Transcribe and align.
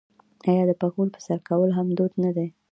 آیا 0.49 0.63
د 0.69 0.71
پکول 0.81 1.07
په 1.15 1.19
سر 1.25 1.39
کول 1.49 1.69
هم 1.77 1.87
دود 1.97 2.13
نه 2.23 2.31
دی؟ 2.35 2.47